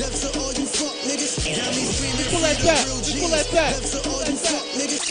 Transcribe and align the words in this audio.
To 0.00 0.32
all 0.40 0.48
you 0.56 0.64
fuck 0.64 0.96
niggas. 1.04 1.44
Got 1.44 1.76
me 1.76 1.84
screaming 1.84 2.24
free 2.32 2.40
that 2.40 2.56
the 2.56 2.72
real 2.88 3.04
G's. 3.04 3.20
pull 3.20 3.36
that 3.36 3.52
to 3.52 3.98
all 4.08 4.24
you 4.24 4.36
fuck 4.40 4.64
niggas. 4.72 5.04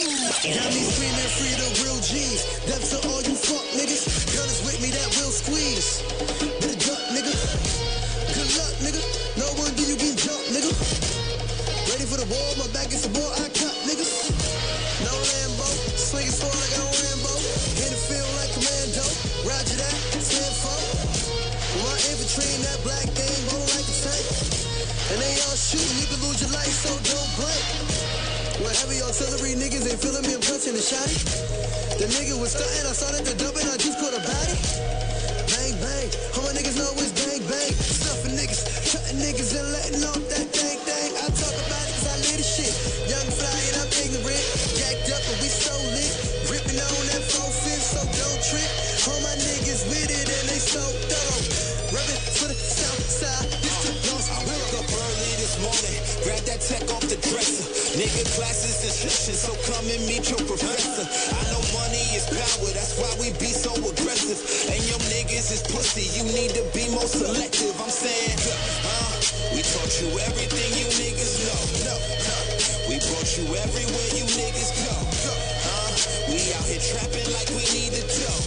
Got 0.50 0.66
me 0.74 0.82
screaming 0.82 1.30
free 1.30 1.54
the 1.62 1.68
real 1.86 2.00
G's. 2.02 2.42
To 2.66 2.98
all 3.06 3.22
you 3.22 3.38
fuck 3.38 3.66
niggas. 3.78 4.02
Gunners 4.34 4.60
with 4.66 4.82
me 4.82 4.90
that 4.90 5.06
will 5.14 5.30
squeeze. 5.30 6.02
Better 6.58 6.74
duck, 6.74 7.02
nigga. 7.14 7.30
Good 8.34 8.50
luck, 8.58 8.74
nigga. 8.82 8.98
No 9.38 9.46
one 9.62 9.70
do 9.78 9.86
you 9.86 9.94
get 9.94 10.18
jumped, 10.18 10.50
nigga. 10.50 10.74
Ready 11.86 12.06
for 12.10 12.18
the 12.18 12.26
war, 12.26 12.50
my 12.58 12.66
back 12.74 12.90
is 12.90 13.06
the 13.06 13.14
wall, 13.14 13.30
I 13.38 13.46
cut, 13.46 13.76
nigga. 13.86 14.02
No 15.06 15.14
Lambo, 15.14 15.70
swinging 15.94 16.34
sword 16.34 16.50
like 16.50 16.74
I'm 16.82 16.90
Rambo. 16.90 17.34
In 17.78 17.94
the 17.94 18.00
field 18.10 18.30
like 18.42 18.50
commando. 18.58 19.06
Roger 19.46 19.76
that, 19.86 19.94
stand 20.18 20.54
for. 20.58 20.78
My 21.78 21.94
infantry 22.10 22.50
in 22.58 22.62
that 22.66 22.82
black 22.82 23.06
thing, 23.14 23.38
tank. 24.00 24.26
And 25.12 25.18
they 25.20 25.34
all 25.44 25.58
shooting, 25.58 25.96
you 26.00 26.06
can 26.08 26.20
lose 26.24 26.40
your 26.40 26.52
life, 26.56 26.72
so 26.72 26.92
don't 27.04 27.30
blink. 27.36 27.64
When 28.64 28.72
heavy 28.72 29.00
artillery 29.04 29.56
niggas 29.56 29.84
ain't 29.88 30.00
feeling 30.00 30.24
me, 30.24 30.36
I'm 30.36 30.44
touching 30.44 30.76
the 30.76 30.84
shotty. 30.84 31.20
The 32.00 32.08
nigga 32.08 32.36
was 32.40 32.56
stunting, 32.56 32.86
I 32.88 32.94
started 32.96 33.24
to 33.28 33.34
dump 33.36 33.56
it, 33.60 33.66
I 33.68 33.76
just 33.76 34.00
caught 34.00 34.16
a 34.16 34.22
body. 34.24 34.56
Bang, 35.52 35.74
bang, 35.84 36.08
all 36.36 36.44
my 36.48 36.52
niggas 36.56 36.78
know 36.80 36.88
it's 36.96 37.12
bang, 37.12 37.42
bang. 37.44 37.72
Stuffing 37.76 38.36
niggas, 38.38 38.62
cutting 38.88 39.20
niggas 39.20 39.52
and 39.58 39.68
letting 39.74 40.04
off 40.08 40.22
that 40.32 40.48
dang, 40.48 40.80
dang. 40.88 41.12
I 41.20 41.26
talk 41.36 41.56
about 41.60 41.84
it 41.84 41.92
cause 42.00 42.08
I 42.08 42.16
live 42.24 42.38
the 42.40 42.46
shit. 42.46 42.72
Young 43.10 43.28
fly 43.36 43.52
and 43.52 43.76
I'm 43.84 43.90
ignorant. 44.00 44.44
Jacked 44.80 45.12
up 45.12 45.22
but 45.28 45.36
we 45.44 45.48
so 45.50 45.76
lit. 45.92 46.12
Gripping 46.48 46.80
on 46.80 47.04
that 47.12 47.24
phone 47.28 47.52
fence, 47.52 47.92
so 47.92 48.00
don't 48.00 48.40
trip. 48.48 48.79
Grab 56.24 56.42
that 56.44 56.60
tech 56.60 56.84
off 56.92 57.04
the 57.08 57.16
dresser. 57.30 57.66
Nigga, 57.96 58.22
classes 58.36 58.84
in 58.84 58.92
session, 58.92 59.34
so 59.34 59.52
come 59.68 59.86
and 59.88 60.02
meet 60.06 60.28
your 60.28 60.40
professor. 60.44 61.04
I 61.04 61.42
know 61.52 61.62
money 61.72 62.04
is 62.12 62.28
power, 62.28 62.70
that's 62.76 62.96
why 63.00 63.10
we 63.20 63.32
be 63.40 63.50
so 63.50 63.72
aggressive. 63.74 64.38
And 64.70 64.80
your 64.86 65.00
niggas 65.12 65.50
is 65.52 65.62
pussy, 65.68 66.06
you 66.16 66.24
need 66.32 66.52
to 66.56 66.64
be 66.76 66.88
more 66.92 67.08
selective. 67.08 67.74
I'm 67.80 67.92
saying, 67.92 68.36
uh, 68.84 69.12
we 69.56 69.60
taught 69.64 69.92
you 70.00 70.08
everything 70.28 70.68
you 70.76 70.88
niggas 71.00 71.34
know. 71.48 71.62
No, 71.88 71.94
no. 71.96 72.36
We 72.90 72.98
brought 73.06 73.30
you 73.38 73.46
everywhere 73.54 74.08
you 74.18 74.26
niggas 74.26 74.70
go. 74.82 74.96
Uh, 74.98 75.90
we 76.30 76.38
out 76.58 76.66
here 76.66 76.82
trapping 76.82 77.28
like 77.32 77.48
we 77.54 77.64
need 77.70 77.94
to 77.96 78.04
dough. 78.04 78.44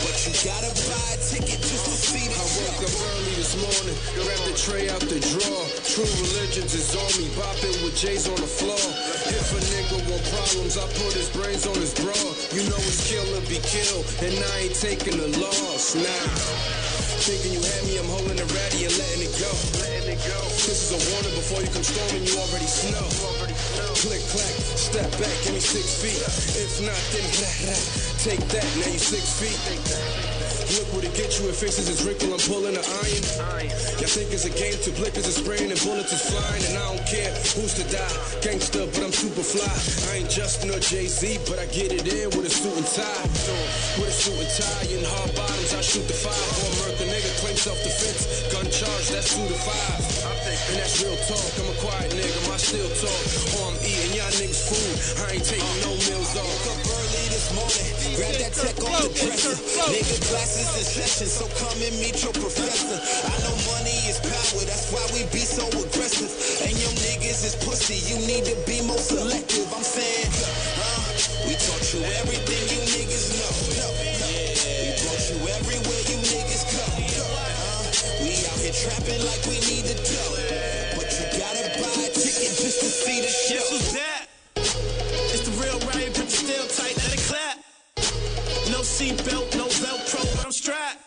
But 0.00 0.16
you 0.24 0.32
gotta 0.46 0.72
buy 0.88 1.08
a 1.12 1.18
ticket 1.20 1.60
just 1.60 1.84
to 1.84 1.94
see 1.94 2.26
the 2.30 2.38
I 2.38 2.46
woke 2.56 2.82
up 2.86 2.94
early 3.12 3.34
this 3.36 3.54
morning, 3.60 3.96
grabbed 4.16 4.46
the 4.48 4.54
tray 4.56 4.88
out 4.88 5.00
the 5.04 5.20
drawer. 5.20 5.79
True 5.90 6.06
religions 6.06 6.70
is 6.70 6.94
on 6.94 7.10
me, 7.18 7.26
bopping 7.34 7.74
with 7.82 7.98
J's 7.98 8.30
on 8.30 8.38
the 8.38 8.46
floor. 8.46 8.78
If 9.26 9.50
a 9.50 9.58
nigga 9.74 9.98
want 10.06 10.22
problems, 10.30 10.78
I 10.78 10.86
put 11.02 11.18
his 11.18 11.26
brains 11.34 11.66
on 11.66 11.74
his 11.82 11.90
bra. 11.98 12.14
You 12.54 12.62
know 12.70 12.78
it's 12.78 13.10
kill 13.10 13.26
or 13.34 13.42
be 13.50 13.58
killed, 13.58 14.06
and 14.22 14.30
I 14.38 14.70
ain't 14.70 14.78
taking 14.78 15.18
the 15.18 15.26
loss. 15.42 15.98
Nah. 15.98 16.30
Thinking 17.26 17.58
you 17.58 17.62
had 17.66 17.82
me, 17.90 17.98
I'm 17.98 18.06
holding 18.06 18.38
it 18.38 18.46
ready 18.54 18.86
and 18.86 18.94
letting 19.02 19.26
it 19.26 19.34
go. 19.34 19.50
Letting 19.82 20.14
it 20.14 20.22
go. 20.30 20.38
This 20.62 20.78
is 20.78 20.94
a 20.94 21.00
warning 21.10 21.34
before 21.34 21.58
you 21.58 21.70
come 21.74 21.82
storming, 21.82 22.22
you 22.22 22.38
already 22.38 22.70
snow. 22.70 23.10
Click, 23.98 24.22
clack, 24.30 24.54
step 24.78 25.10
back, 25.18 25.34
give 25.42 25.58
me 25.58 25.62
six 25.62 25.90
feet. 25.98 26.22
If 26.54 26.86
not, 26.86 27.02
then 27.10 27.26
blah, 27.34 27.50
blah. 27.66 27.82
Take 28.22 28.46
that, 28.54 28.68
now 28.78 28.94
you 28.94 29.02
six 29.02 29.26
feet. 29.42 29.58
Look 30.78 30.86
what 30.94 31.02
it 31.02 31.10
get 31.18 31.34
you, 31.42 31.50
it 31.50 31.58
fixes 31.58 31.90
its 31.90 32.06
wrinkle, 32.06 32.30
I'm 32.30 32.38
pulling 32.46 32.78
the 32.78 32.84
think 34.10 34.34
it's 34.34 34.42
a 34.42 34.50
game, 34.58 34.74
to 34.82 34.90
blickers 34.98 35.22
are 35.22 35.38
spraying 35.38 35.70
and 35.70 35.78
bullets 35.86 36.10
is 36.10 36.18
flying, 36.26 36.64
and 36.66 36.74
I 36.74 36.82
don't 36.90 37.06
care 37.06 37.30
who's 37.54 37.78
to 37.78 37.86
die. 37.94 38.10
Gangsta, 38.42 38.90
but 38.90 39.06
I'm 39.06 39.14
super 39.14 39.46
fly. 39.46 39.70
I 40.10 40.18
ain't 40.18 40.26
just 40.26 40.66
no 40.66 40.74
Jay-Z, 40.82 41.38
but 41.46 41.62
I 41.62 41.66
get 41.70 41.94
it 41.94 42.02
in 42.10 42.26
with 42.34 42.42
a 42.42 42.50
suit 42.50 42.74
and 42.74 42.82
tie. 42.90 43.22
With 44.02 44.10
a 44.10 44.16
suit 44.18 44.34
and 44.34 44.50
tie 44.50 44.90
and 44.98 45.06
hard 45.14 45.30
bottoms, 45.38 45.78
I 45.78 45.82
shoot 45.86 46.02
the 46.10 46.18
five. 46.18 46.34
Or 46.34 46.90
a 46.90 47.06
nigga, 47.06 47.30
claim 47.38 47.54
self-defense. 47.54 48.50
Gun 48.50 48.66
charge, 48.74 49.14
that's 49.14 49.30
two 49.30 49.46
to 49.46 49.58
five. 49.62 50.02
And 50.50 50.76
that's 50.82 50.98
real 50.98 51.14
talk, 51.30 51.46
I'm 51.62 51.70
a 51.70 51.76
quiet 51.78 52.10
nigga, 52.10 52.40
my 52.50 52.58
still 52.58 52.90
talk. 52.98 53.22
Or 53.62 53.70
I'm 53.70 53.78
eating 53.86 54.18
y'all 54.18 54.34
niggas 54.34 54.58
food, 54.66 55.22
I 55.22 55.38
ain't 55.38 55.46
taking 55.46 55.78
no 55.86 55.94
meals 55.94 56.34
off. 56.34 56.66
Up 56.66 56.82
early 56.82 57.29
this 57.40 57.56
morning, 57.56 57.88
grab 58.20 58.36
that 58.36 58.52
tech 58.52 58.76
off 58.84 59.00
the 59.00 59.08
dresser. 59.16 59.56
Nigga, 59.88 60.16
classes 60.28 60.68
in 60.76 60.84
session, 60.84 61.28
so 61.28 61.48
come 61.56 61.78
and 61.80 61.96
meet 61.96 62.20
your 62.20 62.36
professor. 62.36 63.00
I 63.00 63.34
know 63.40 63.56
money 63.72 63.96
is 64.04 64.20
power, 64.20 64.60
that's 64.68 64.92
why 64.92 65.00
we 65.16 65.24
be 65.32 65.40
so 65.40 65.64
aggressive. 65.72 66.28
And 66.68 66.76
your 66.76 66.92
niggas 67.00 67.40
is 67.48 67.56
pussy, 67.64 67.96
you 68.12 68.20
need 68.28 68.44
to 68.44 68.56
be 68.68 68.84
more 68.84 69.00
selective. 69.00 69.64
I'm 69.72 69.80
saying, 69.80 70.28
uh, 70.84 71.48
we 71.48 71.56
taught 71.56 71.84
you 71.96 72.04
everything 72.20 72.60
you 72.76 72.80
niggas 72.92 73.32
know. 73.32 73.52
We 74.04 74.92
brought 75.00 75.24
you 75.32 75.38
everywhere 75.40 76.02
you 76.12 76.18
niggas 76.20 76.64
go. 76.76 76.84
Uh, 76.84 77.88
we 78.20 78.36
out 78.52 78.60
here 78.60 78.76
trapping 78.76 79.22
like 79.24 79.40
we 79.48 79.56
need 79.64 79.88
the 79.88 79.96
dough. 79.96 80.36
But 80.92 81.08
you 81.08 81.24
gotta 81.40 81.64
buy 81.80 82.04
a 82.04 82.10
ticket 82.12 82.52
just 82.52 82.84
to 82.84 82.88
see 82.92 83.24
the 83.24 83.32
show. 83.32 84.19
Velcro, 89.90 90.22
but 90.36 90.46
I'm 90.46 90.52
strapped. 90.52 91.02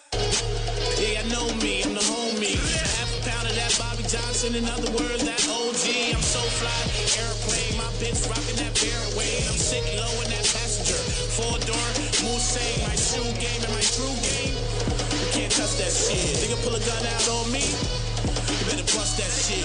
Yeah, 1.00 1.24
I 1.24 1.26
know 1.32 1.48
me, 1.64 1.84
I'm 1.88 1.96
the 1.96 2.04
homie. 2.04 2.60
Half 3.00 3.16
a 3.16 3.20
pound 3.32 3.48
of 3.48 3.56
that 3.56 3.72
Bobby 3.80 4.04
Johnson, 4.04 4.56
in 4.60 4.68
other 4.68 4.92
words, 4.92 5.24
that 5.24 5.40
OG. 5.48 5.88
I'm 6.12 6.20
so 6.20 6.44
fly, 6.60 6.76
airplane, 7.16 7.80
my 7.80 7.88
bitch 8.04 8.28
rocking 8.28 8.60
that 8.60 8.76
Fairway. 8.76 9.48
I'm 9.48 9.56
sitting 9.56 9.96
low 9.96 10.12
in 10.20 10.28
that 10.36 10.44
passenger. 10.52 11.00
Four 11.00 11.56
door, 11.64 11.88
Moose, 12.28 12.60
my 12.84 12.96
shoe 13.00 13.24
game 13.40 13.64
and 13.64 13.72
my 13.72 13.84
true 13.88 14.16
game. 14.20 14.52
You 14.52 15.28
can't 15.32 15.54
touch 15.56 15.80
that 15.80 15.94
shit. 15.96 16.44
Nigga 16.44 16.60
pull 16.68 16.76
a 16.76 16.84
gun 16.84 17.04
out 17.08 17.28
on 17.40 17.48
me, 17.56 17.64
you 17.64 18.64
better 18.68 18.88
bust 18.92 19.16
that 19.16 19.32
shit. 19.32 19.64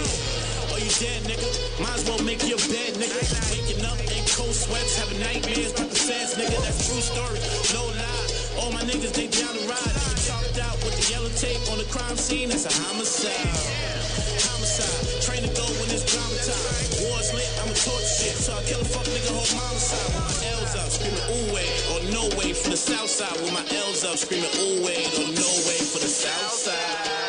You 0.78 0.94
dead, 1.02 1.26
nigga? 1.26 1.82
Might 1.82 1.98
as 1.98 2.06
well 2.08 2.22
make 2.22 2.38
your 2.46 2.56
bed, 2.70 2.94
nigga. 3.02 3.18
Waking 3.50 3.84
up 3.84 3.98
in 3.98 4.22
cold 4.30 4.54
sweats, 4.54 4.94
having 4.96 5.18
nightmares 5.20 5.74
about 5.74 5.90
the 5.90 5.98
feds, 5.98 6.38
nigga. 6.38 6.54
That's 6.64 6.86
true 6.86 7.02
story, 7.02 7.42
niggas, 8.88 9.12
they 9.12 9.28
down 9.28 9.52
to 9.52 9.64
ride. 9.68 10.16
Chalked 10.24 10.58
out 10.64 10.76
with 10.80 10.96
the 10.96 11.04
yellow 11.12 11.28
tape 11.36 11.60
on 11.68 11.76
the 11.76 11.88
crime 11.92 12.16
scene. 12.16 12.48
That's 12.48 12.64
a 12.64 12.72
homicide. 12.88 13.36
Homicide. 14.48 15.20
Train 15.20 15.44
to 15.44 15.52
go 15.52 15.66
when 15.76 15.92
it's 15.92 16.08
drama 16.08 16.36
time. 16.40 17.04
War's 17.04 17.28
lit, 17.36 17.48
I'ma 17.60 17.76
torch 17.76 18.08
shit. 18.08 18.36
So 18.40 18.56
I 18.56 18.64
kill 18.64 18.80
a 18.80 18.88
fuck 18.88 19.04
nigga, 19.12 19.28
whole 19.36 19.52
mama 19.52 19.76
side. 19.76 20.08
With 20.08 20.24
my 20.24 20.32
L's 20.56 20.74
up, 20.80 20.88
screaming 20.88 21.20
ooh 21.28 21.52
way 21.52 21.68
or 21.92 22.00
no 22.16 22.24
way 22.40 22.56
for 22.56 22.72
the 22.72 22.80
south 22.80 23.12
side. 23.12 23.36
With 23.44 23.52
my 23.52 23.64
L's 23.68 24.04
up, 24.08 24.16
screaming 24.16 24.52
ooh 24.56 24.80
way 24.80 25.04
or 25.20 25.28
no 25.36 25.50
way 25.68 25.78
for 25.84 26.00
the 26.00 26.08
south 26.08 26.56
side. 26.56 27.28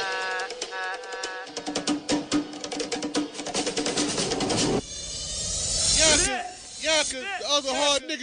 Y'all 6.00 6.17
can, 6.23 6.39
y'all 6.79 7.03
can, 7.03 7.23
all 7.51 7.62
the 7.62 7.75
hard 7.75 8.03
niggas 8.03 8.17